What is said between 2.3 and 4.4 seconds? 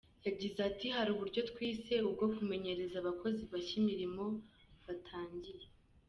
kumenyereza abakozi bashya imirimo